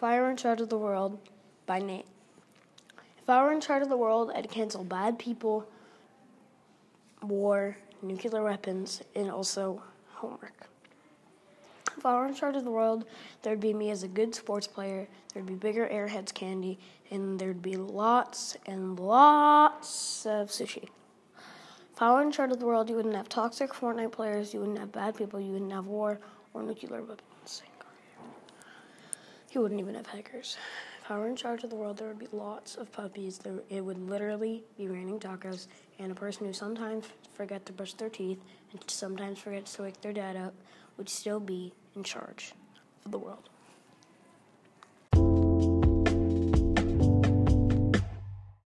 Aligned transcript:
If 0.00 0.04
I 0.04 0.18
Were 0.18 0.30
in 0.30 0.38
Charge 0.38 0.62
of 0.62 0.70
the 0.70 0.78
World 0.78 1.18
by 1.66 1.78
Nate. 1.78 2.06
If 3.18 3.28
I 3.28 3.42
were 3.42 3.52
in 3.52 3.60
charge 3.60 3.82
of 3.82 3.90
the 3.90 3.98
world, 3.98 4.32
I'd 4.34 4.50
cancel 4.50 4.82
bad 4.82 5.18
people, 5.18 5.68
war, 7.22 7.76
nuclear 8.00 8.42
weapons, 8.42 9.02
and 9.14 9.30
also 9.30 9.82
homework. 10.14 10.68
If 11.98 12.06
I 12.06 12.14
were 12.14 12.26
in 12.26 12.34
charge 12.34 12.56
of 12.56 12.64
the 12.64 12.70
world, 12.70 13.04
there'd 13.42 13.60
be 13.60 13.74
me 13.74 13.90
as 13.90 14.02
a 14.02 14.08
good 14.08 14.34
sports 14.34 14.66
player, 14.66 15.06
there'd 15.34 15.44
be 15.44 15.52
bigger 15.52 15.86
Airheads 15.86 16.32
candy, 16.32 16.78
and 17.10 17.38
there'd 17.38 17.60
be 17.60 17.76
lots 17.76 18.56
and 18.64 18.98
lots 18.98 20.24
of 20.24 20.48
sushi. 20.48 20.88
If 21.94 22.00
I 22.00 22.10
were 22.14 22.22
in 22.22 22.32
charge 22.32 22.52
of 22.52 22.58
the 22.58 22.64
world, 22.64 22.88
you 22.88 22.96
wouldn't 22.96 23.16
have 23.16 23.28
toxic 23.28 23.74
Fortnite 23.74 24.12
players, 24.12 24.54
you 24.54 24.60
wouldn't 24.60 24.78
have 24.78 24.92
bad 24.92 25.14
people, 25.14 25.38
you 25.38 25.52
wouldn't 25.52 25.72
have 25.72 25.88
war 25.88 26.18
or 26.54 26.62
nuclear 26.62 27.02
weapons. 27.02 27.62
You 29.52 29.62
wouldn't 29.62 29.80
even 29.80 29.96
have 29.96 30.06
hackers. 30.06 30.56
If 31.02 31.10
I 31.10 31.18
were 31.18 31.26
in 31.26 31.34
charge 31.34 31.64
of 31.64 31.70
the 31.70 31.76
world, 31.76 31.96
there 31.96 32.06
would 32.06 32.20
be 32.20 32.28
lots 32.30 32.76
of 32.76 32.92
puppies. 32.92 33.38
There, 33.38 33.54
it 33.68 33.84
would 33.84 33.98
literally 33.98 34.62
be 34.78 34.86
raining 34.86 35.18
tacos, 35.18 35.66
and 35.98 36.12
a 36.12 36.14
person 36.14 36.46
who 36.46 36.52
sometimes 36.52 37.06
forget 37.34 37.66
to 37.66 37.72
brush 37.72 37.94
their 37.94 38.08
teeth 38.08 38.38
and 38.70 38.80
sometimes 38.88 39.40
forgets 39.40 39.74
to 39.74 39.82
wake 39.82 40.00
their 40.02 40.12
dad 40.12 40.36
up 40.36 40.54
would 40.96 41.08
still 41.08 41.40
be 41.40 41.72
in 41.96 42.04
charge 42.04 42.52
of 43.04 43.10
the 43.10 43.18
world. 43.18 43.48